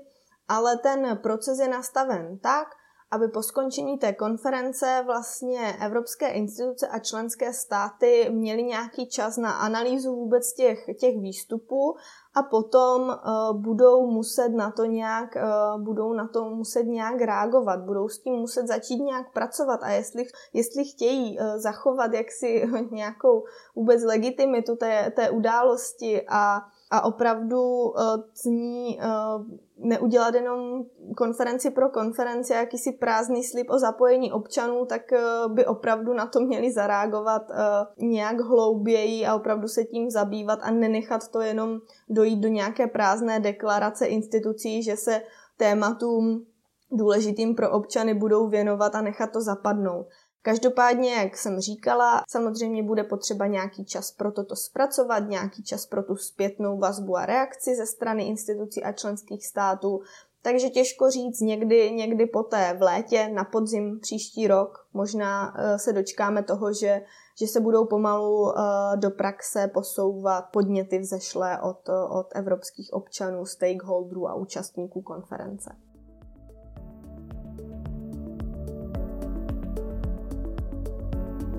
ale 0.49 0.77
ten 0.77 1.19
proces 1.23 1.59
je 1.59 1.69
nastaven 1.69 2.39
tak, 2.39 2.69
aby 3.13 3.29
po 3.29 3.43
skončení 3.43 3.99
té 3.99 4.13
konference 4.13 5.03
vlastně 5.07 5.77
evropské 5.85 6.29
instituce 6.29 6.89
a 6.89 6.99
členské 6.99 7.53
státy 7.53 8.31
měly 8.31 8.63
nějaký 8.63 9.07
čas 9.07 9.37
na 9.37 9.53
analýzu 9.53 10.15
vůbec 10.15 10.53
těch, 10.53 10.85
těch 11.01 11.19
výstupů 11.21 11.97
a 12.35 12.43
potom 12.43 13.03
uh, 13.03 13.61
budou 13.61 14.07
muset 14.11 14.49
na 14.49 14.71
to 14.71 14.85
nějak, 14.85 15.37
uh, 15.37 15.83
budou 15.83 16.13
na 16.13 16.29
to 16.29 16.45
muset 16.45 16.83
nějak 16.83 17.21
reagovat, 17.21 17.81
budou 17.81 18.09
s 18.09 18.19
tím 18.19 18.35
muset 18.35 18.67
začít 18.67 19.01
nějak 19.01 19.33
pracovat 19.33 19.81
a 19.83 19.91
jestli, 19.91 20.25
jestli 20.53 20.85
chtějí 20.85 21.39
uh, 21.39 21.47
zachovat 21.57 22.13
jaksi 22.13 22.69
nějakou 22.91 23.45
vůbec 23.77 24.03
legitimitu 24.03 24.77
té, 24.77 25.13
té 25.17 25.31
události 25.31 26.23
a 26.29 26.61
a 26.93 27.05
opravdu 27.05 27.63
uh, 27.63 27.93
z 28.35 28.45
ní 28.45 28.99
uh, 28.99 29.47
neudělat 29.79 30.35
jenom 30.35 30.85
konferenci 31.17 31.71
pro 31.71 31.89
konferenci, 31.89 32.53
jakýsi 32.53 32.93
prázdný 32.93 33.45
slib 33.45 33.71
o 33.71 33.79
zapojení 33.79 34.33
občanů, 34.33 34.87
tak 34.87 35.03
uh, 35.13 35.53
by 35.53 35.67
opravdu 35.67 36.13
na 36.13 36.27
to 36.27 36.41
měli 36.41 36.73
zareagovat 36.73 37.43
uh, 37.51 37.57
nějak 38.09 38.41
hlouběji 38.41 39.27
a 39.27 39.35
opravdu 39.35 39.69
se 39.69 39.85
tím 39.85 40.11
zabývat 40.11 40.59
a 40.63 40.71
nenechat 40.71 41.29
to 41.29 41.41
jenom 41.41 41.79
dojít 42.09 42.41
do 42.41 42.49
nějaké 42.49 42.87
prázdné 42.87 43.41
deklarace 43.41 44.07
institucí, 44.07 44.83
že 44.83 44.97
se 44.97 45.23
tématům 45.57 46.47
důležitým 46.91 47.55
pro 47.55 47.71
občany 47.71 48.15
budou 48.15 48.49
věnovat 48.49 48.95
a 48.95 49.03
nechat 49.03 49.31
to 49.33 49.41
zapadnout. 49.41 50.07
Každopádně, 50.45 51.15
jak 51.15 51.37
jsem 51.37 51.61
říkala, 51.61 52.25
samozřejmě 52.29 52.83
bude 52.83 53.05
potřeba 53.05 53.47
nějaký 53.47 53.85
čas 53.85 54.13
pro 54.13 54.33
toto 54.33 54.57
zpracovat, 54.57 55.19
nějaký 55.19 55.63
čas 55.63 55.87
pro 55.87 56.03
tu 56.03 56.17
zpětnou 56.17 56.79
vazbu 56.79 57.17
a 57.17 57.27
reakci 57.27 57.77
ze 57.77 57.87
strany 57.87 58.27
institucí 58.29 58.85
a 58.85 58.93
členských 58.93 59.47
států, 59.47 60.01
takže 60.43 60.71
těžko 60.71 61.11
říct 61.11 61.41
někdy, 61.41 61.91
někdy 61.91 62.27
poté 62.27 62.77
v 62.79 62.83
létě, 62.83 63.29
na 63.29 63.45
podzim 63.45 64.01
příští 64.01 64.49
rok, 64.49 64.87
možná 64.93 65.55
eh, 65.57 65.79
se 65.79 65.93
dočkáme 65.93 66.43
toho, 66.43 66.73
že, 66.73 67.03
že 67.39 67.47
se 67.47 67.61
budou 67.61 67.87
pomalu 67.87 68.59
eh, 68.59 68.63
do 68.97 69.11
praxe 69.11 69.71
posouvat 69.75 70.45
podněty 70.53 70.99
vzešlé 70.99 71.61
od, 71.61 71.89
od 72.11 72.27
evropských 72.35 72.93
občanů, 72.93 73.47
stakeholderů 73.47 74.29
a 74.29 74.35
účastníků 74.35 75.03
konference. 75.03 75.77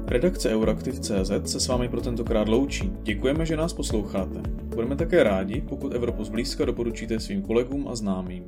Redakce 0.07 0.49
Euraktiv.cz 0.49 1.31
se 1.45 1.59
s 1.59 1.67
vámi 1.67 1.89
pro 1.89 2.01
tentokrát 2.01 2.47
loučí. 2.47 2.91
Děkujeme, 3.03 3.45
že 3.45 3.57
nás 3.57 3.73
posloucháte. 3.73 4.41
Budeme 4.63 4.95
také 4.95 5.23
rádi, 5.23 5.61
pokud 5.61 5.93
Evropu 5.93 6.23
zblízka 6.23 6.65
doporučíte 6.65 7.19
svým 7.19 7.41
kolegům 7.41 7.87
a 7.87 7.95
známým. 7.95 8.43